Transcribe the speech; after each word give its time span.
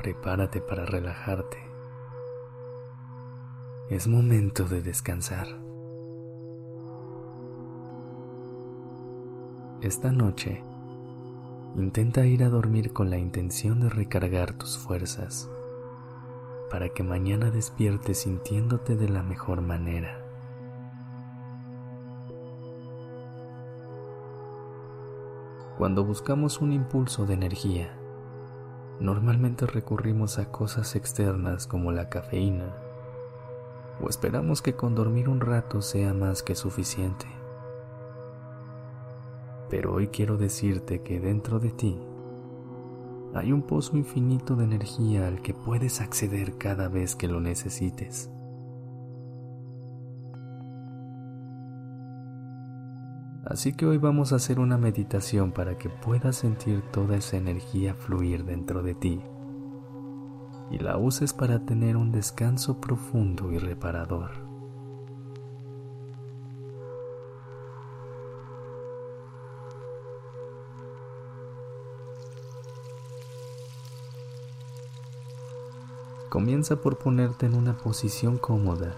Prepárate 0.00 0.62
para 0.62 0.86
relajarte. 0.86 1.58
Es 3.90 4.06
momento 4.06 4.64
de 4.64 4.80
descansar. 4.80 5.46
Esta 9.82 10.10
noche, 10.10 10.62
intenta 11.76 12.24
ir 12.24 12.44
a 12.44 12.48
dormir 12.48 12.94
con 12.94 13.10
la 13.10 13.18
intención 13.18 13.80
de 13.80 13.90
recargar 13.90 14.54
tus 14.54 14.78
fuerzas 14.78 15.50
para 16.70 16.88
que 16.88 17.02
mañana 17.02 17.50
despiertes 17.50 18.20
sintiéndote 18.20 18.96
de 18.96 19.10
la 19.10 19.22
mejor 19.22 19.60
manera. 19.60 20.24
Cuando 25.76 26.04
buscamos 26.04 26.62
un 26.62 26.72
impulso 26.72 27.26
de 27.26 27.34
energía, 27.34 27.99
normalmente 29.00 29.66
recurrimos 29.66 30.38
a 30.38 30.52
cosas 30.52 30.94
externas 30.94 31.66
como 31.66 31.90
la 31.90 32.10
cafeína, 32.10 32.76
o 34.00 34.08
esperamos 34.08 34.62
que 34.62 34.74
con 34.74 34.94
dormir 34.94 35.28
un 35.28 35.40
rato 35.40 35.82
sea 35.82 36.12
más 36.14 36.42
que 36.42 36.54
suficiente. 36.54 37.26
Pero 39.70 39.94
hoy 39.94 40.08
quiero 40.08 40.36
decirte 40.36 41.02
que 41.02 41.18
dentro 41.20 41.60
de 41.60 41.70
ti 41.70 41.98
hay 43.34 43.52
un 43.52 43.62
pozo 43.62 43.96
infinito 43.96 44.56
de 44.56 44.64
energía 44.64 45.28
al 45.28 45.40
que 45.40 45.54
puedes 45.54 46.00
acceder 46.00 46.58
cada 46.58 46.88
vez 46.88 47.14
que 47.14 47.28
lo 47.28 47.40
necesites. 47.40 48.30
Así 53.50 53.72
que 53.72 53.84
hoy 53.84 53.98
vamos 53.98 54.32
a 54.32 54.36
hacer 54.36 54.60
una 54.60 54.78
meditación 54.78 55.50
para 55.50 55.76
que 55.76 55.90
puedas 55.90 56.36
sentir 56.36 56.82
toda 56.92 57.16
esa 57.16 57.36
energía 57.36 57.94
fluir 57.94 58.44
dentro 58.44 58.80
de 58.80 58.94
ti 58.94 59.20
y 60.70 60.78
la 60.78 60.96
uses 60.96 61.32
para 61.32 61.66
tener 61.66 61.96
un 61.96 62.12
descanso 62.12 62.80
profundo 62.80 63.50
y 63.50 63.58
reparador. 63.58 64.30
Comienza 76.28 76.80
por 76.80 76.98
ponerte 76.98 77.46
en 77.46 77.56
una 77.56 77.76
posición 77.76 78.38
cómoda 78.38 78.94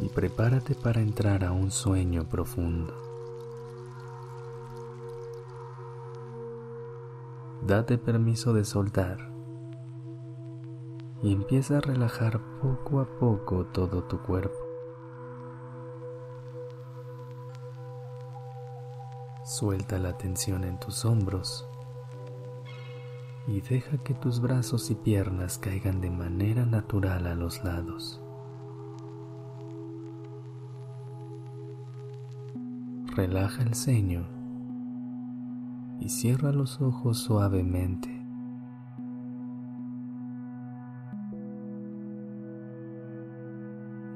y 0.00 0.08
prepárate 0.08 0.74
para 0.74 1.00
entrar 1.00 1.44
a 1.44 1.52
un 1.52 1.70
sueño 1.70 2.28
profundo. 2.28 2.94
Date 7.66 7.98
permiso 7.98 8.52
de 8.54 8.64
soltar 8.64 9.30
y 11.22 11.32
empieza 11.32 11.78
a 11.78 11.80
relajar 11.80 12.40
poco 12.60 13.00
a 13.00 13.06
poco 13.18 13.66
todo 13.66 14.04
tu 14.04 14.20
cuerpo. 14.22 14.58
Suelta 19.44 19.98
la 19.98 20.16
tensión 20.16 20.64
en 20.64 20.80
tus 20.80 21.04
hombros 21.04 21.68
y 23.46 23.60
deja 23.60 23.98
que 23.98 24.14
tus 24.14 24.40
brazos 24.40 24.90
y 24.90 24.94
piernas 24.94 25.58
caigan 25.58 26.00
de 26.00 26.10
manera 26.10 26.64
natural 26.64 27.26
a 27.26 27.34
los 27.34 27.62
lados. 27.64 28.22
Relaja 33.20 33.62
el 33.64 33.74
ceño 33.74 34.24
y 36.00 36.08
cierra 36.08 36.52
los 36.52 36.80
ojos 36.80 37.18
suavemente. 37.18 38.08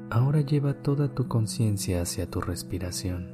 Ahora 0.09 0.41
lleva 0.41 0.73
toda 0.73 1.15
tu 1.15 1.29
conciencia 1.29 2.01
hacia 2.01 2.31
tu 2.31 2.41
respiración. 2.41 3.27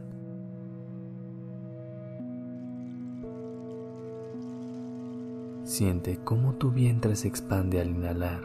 Siente 5.63 6.19
cómo 6.25 6.55
tu 6.55 6.73
vientre 6.73 7.15
se 7.15 7.29
expande 7.29 7.81
al 7.81 7.91
inhalar 7.91 8.43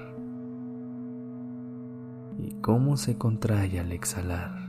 y 2.37 2.51
cómo 2.61 2.97
se 2.97 3.17
contrae 3.17 3.79
al 3.79 3.93
exhalar. 3.93 4.64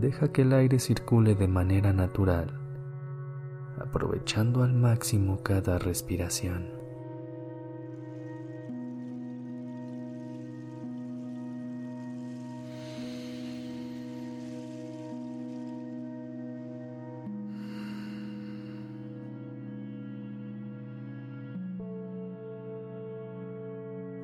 Deja 0.00 0.30
que 0.30 0.42
el 0.42 0.52
aire 0.52 0.78
circule 0.78 1.34
de 1.34 1.48
manera 1.48 1.92
natural, 1.92 2.52
aprovechando 3.80 4.62
al 4.62 4.72
máximo 4.72 5.42
cada 5.42 5.78
respiración. 5.78 6.78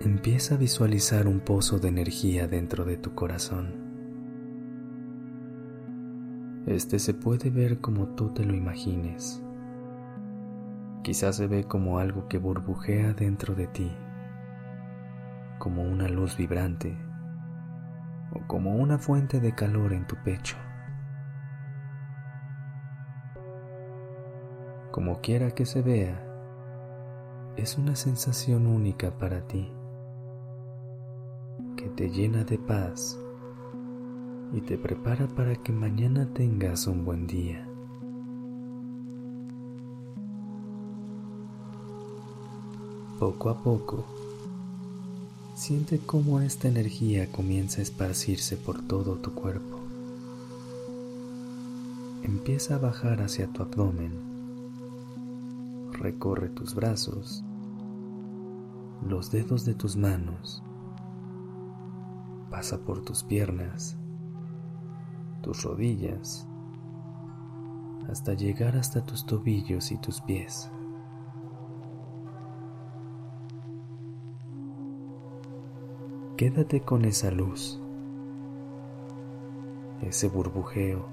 Empieza 0.00 0.54
a 0.54 0.58
visualizar 0.58 1.26
un 1.26 1.40
pozo 1.40 1.78
de 1.78 1.88
energía 1.88 2.46
dentro 2.46 2.84
de 2.84 2.96
tu 2.96 3.14
corazón. 3.14 3.93
Este 6.74 6.98
se 6.98 7.14
puede 7.14 7.50
ver 7.50 7.80
como 7.80 8.08
tú 8.16 8.30
te 8.30 8.44
lo 8.44 8.52
imagines. 8.52 9.40
Quizás 11.04 11.36
se 11.36 11.46
ve 11.46 11.62
como 11.62 12.00
algo 12.00 12.26
que 12.26 12.36
burbujea 12.36 13.12
dentro 13.12 13.54
de 13.54 13.68
ti, 13.68 13.92
como 15.60 15.84
una 15.84 16.08
luz 16.08 16.36
vibrante 16.36 16.98
o 18.32 18.44
como 18.48 18.74
una 18.74 18.98
fuente 18.98 19.38
de 19.38 19.54
calor 19.54 19.92
en 19.92 20.04
tu 20.08 20.16
pecho. 20.24 20.56
Como 24.90 25.20
quiera 25.20 25.52
que 25.52 25.66
se 25.66 25.80
vea, 25.80 26.20
es 27.54 27.78
una 27.78 27.94
sensación 27.94 28.66
única 28.66 29.16
para 29.16 29.46
ti, 29.46 29.72
que 31.76 31.88
te 31.90 32.10
llena 32.10 32.42
de 32.42 32.58
paz 32.58 33.23
y 34.54 34.60
te 34.60 34.78
prepara 34.78 35.26
para 35.26 35.56
que 35.56 35.72
mañana 35.72 36.28
tengas 36.32 36.86
un 36.86 37.04
buen 37.04 37.26
día. 37.26 37.66
Poco 43.18 43.50
a 43.50 43.60
poco, 43.64 44.04
siente 45.56 45.98
cómo 45.98 46.40
esta 46.40 46.68
energía 46.68 47.32
comienza 47.32 47.80
a 47.80 47.82
esparcirse 47.82 48.56
por 48.56 48.80
todo 48.80 49.16
tu 49.16 49.34
cuerpo. 49.34 49.80
Empieza 52.22 52.76
a 52.76 52.78
bajar 52.78 53.22
hacia 53.22 53.48
tu 53.48 53.60
abdomen. 53.60 54.12
Recorre 55.92 56.48
tus 56.48 56.76
brazos, 56.76 57.42
los 59.08 59.32
dedos 59.32 59.64
de 59.64 59.74
tus 59.74 59.96
manos, 59.96 60.62
pasa 62.50 62.78
por 62.78 63.02
tus 63.02 63.22
piernas, 63.24 63.96
tus 65.44 65.62
rodillas, 65.62 66.48
hasta 68.08 68.32
llegar 68.32 68.78
hasta 68.78 69.04
tus 69.04 69.26
tobillos 69.26 69.92
y 69.92 69.98
tus 69.98 70.22
pies. 70.22 70.70
Quédate 76.38 76.80
con 76.80 77.04
esa 77.04 77.30
luz, 77.30 77.78
ese 80.00 80.28
burbujeo 80.28 81.04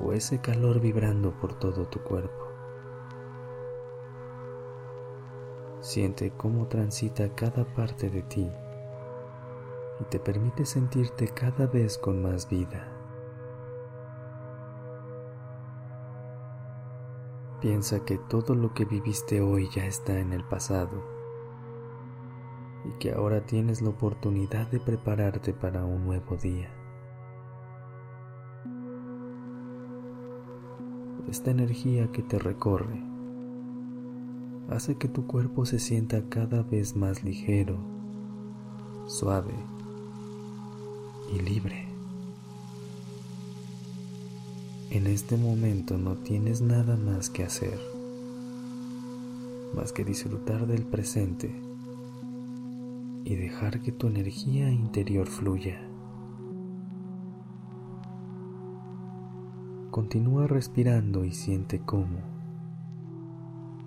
o 0.00 0.12
ese 0.12 0.40
calor 0.40 0.80
vibrando 0.80 1.32
por 1.40 1.58
todo 1.58 1.88
tu 1.88 1.98
cuerpo. 2.04 2.44
Siente 5.80 6.30
cómo 6.36 6.68
transita 6.68 7.34
cada 7.34 7.64
parte 7.64 8.10
de 8.10 8.22
ti 8.22 8.48
y 10.00 10.04
te 10.04 10.18
permite 10.18 10.64
sentirte 10.64 11.28
cada 11.28 11.66
vez 11.66 11.98
con 11.98 12.22
más 12.22 12.48
vida. 12.48 12.88
Piensa 17.60 18.04
que 18.06 18.16
todo 18.16 18.54
lo 18.54 18.72
que 18.72 18.86
viviste 18.86 19.42
hoy 19.42 19.68
ya 19.68 19.84
está 19.84 20.18
en 20.18 20.32
el 20.32 20.44
pasado 20.44 21.04
y 22.86 22.92
que 22.98 23.12
ahora 23.12 23.44
tienes 23.44 23.82
la 23.82 23.90
oportunidad 23.90 24.66
de 24.68 24.80
prepararte 24.80 25.52
para 25.52 25.84
un 25.84 26.06
nuevo 26.06 26.36
día. 26.36 26.70
Esta 31.28 31.50
energía 31.50 32.10
que 32.10 32.22
te 32.22 32.38
recorre 32.38 33.04
hace 34.70 34.96
que 34.96 35.08
tu 35.08 35.26
cuerpo 35.26 35.66
se 35.66 35.78
sienta 35.78 36.22
cada 36.30 36.62
vez 36.62 36.96
más 36.96 37.22
ligero, 37.22 37.76
suave 39.06 39.54
y 41.32 41.40
libre. 41.40 41.86
En 44.90 45.06
este 45.06 45.36
momento 45.36 45.98
no 45.98 46.16
tienes 46.16 46.60
nada 46.60 46.96
más 46.96 47.30
que 47.30 47.44
hacer, 47.44 47.78
más 49.74 49.92
que 49.92 50.04
disfrutar 50.04 50.66
del 50.66 50.84
presente 50.84 51.54
y 53.24 53.36
dejar 53.36 53.80
que 53.80 53.92
tu 53.92 54.08
energía 54.08 54.70
interior 54.70 55.28
fluya. 55.28 55.80
Continúa 59.92 60.48
respirando 60.48 61.24
y 61.24 61.32
siente 61.32 61.80
cómo, 61.80 62.18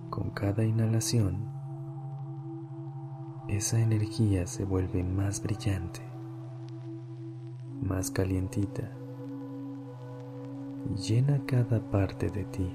con 0.09 0.29
cada 0.29 0.63
inhalación, 0.63 1.51
esa 3.49 3.81
energía 3.81 4.47
se 4.47 4.63
vuelve 4.63 5.03
más 5.03 5.41
brillante, 5.43 6.12
más 7.83 8.11
calientita 8.11 8.91
llena 10.95 11.41
cada 11.45 11.79
parte 11.79 12.29
de 12.29 12.43
ti. 12.45 12.71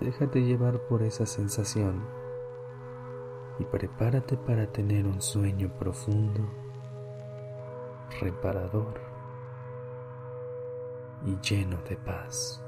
Déjate 0.00 0.42
llevar 0.42 0.78
por 0.88 1.02
esa 1.02 1.26
sensación 1.26 2.04
y 3.58 3.64
prepárate 3.64 4.36
para 4.36 4.70
tener 4.70 5.06
un 5.06 5.22
sueño 5.22 5.70
profundo, 5.78 6.42
reparador 8.20 9.00
y 11.24 11.36
lleno 11.40 11.78
de 11.88 11.96
paz. 11.96 12.62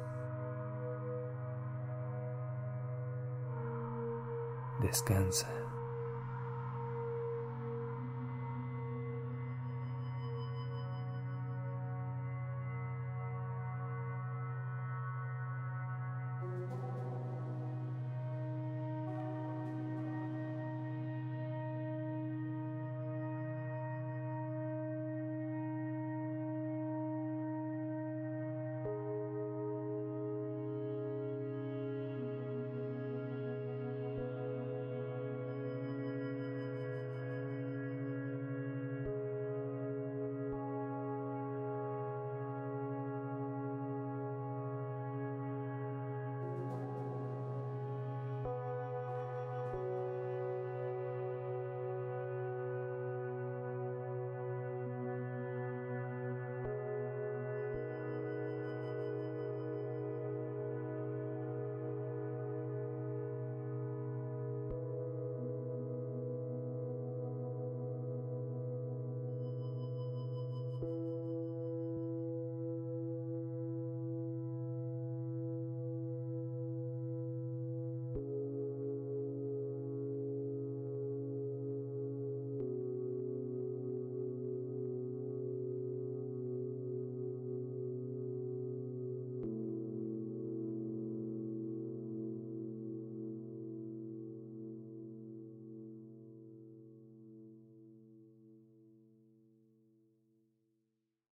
Descansa. 4.81 5.68